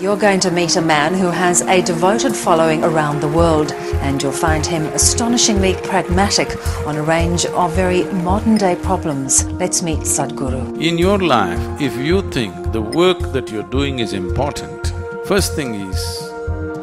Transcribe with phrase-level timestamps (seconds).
[0.00, 3.72] You're going to meet a man who has a devoted following around the world,
[4.06, 9.44] and you'll find him astonishingly pragmatic on a range of very modern day problems.
[9.54, 10.80] Let's meet Sadhguru.
[10.80, 14.92] In your life, if you think the work that you're doing is important,
[15.26, 16.30] first thing is,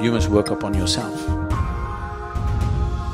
[0.04, 1.16] you must work upon yourself.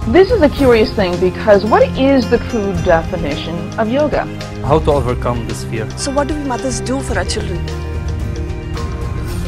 [0.07, 4.25] This is a curious thing because what is the true definition of yoga?
[4.65, 5.87] How to overcome this fear.
[5.91, 7.90] So what do we mothers do for our children?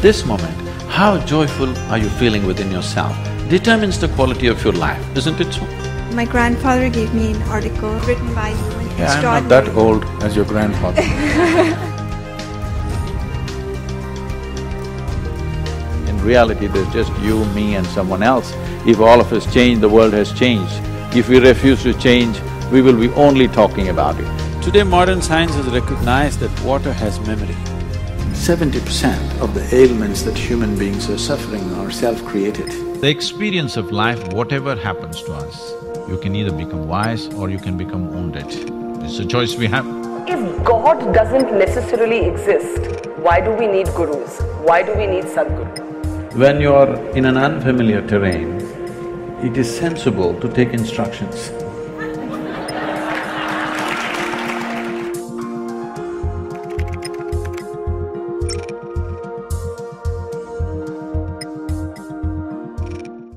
[0.04, 0.54] This moment,
[0.90, 3.16] how joyful are you feeling within yourself
[3.48, 5.64] determines the quality of your life, isn't it so?
[6.12, 8.56] My grandfather gave me an article written by you.
[8.98, 11.00] Yeah, I'm not that old as your grandfather.
[16.10, 18.52] In reality, there's just you, me and someone else.
[18.86, 20.82] If all of us change, the world has changed.
[21.16, 22.38] If we refuse to change,
[22.70, 24.28] we will be only talking about it.
[24.62, 27.56] Today, modern science has recognized that water has memory.
[28.32, 33.00] Seventy percent of the ailments that human beings are suffering are self-created.
[33.00, 35.72] The experience of life, whatever happens to us,
[36.08, 38.46] you can either become wise or you can become wounded.
[39.04, 39.86] It's a choice we have.
[40.28, 44.40] If God doesn't necessarily exist, why do we need gurus?
[44.62, 46.34] Why do we need Sadhguru?
[46.34, 48.60] When you're in an unfamiliar terrain,
[49.42, 51.50] it is sensible to take instructions.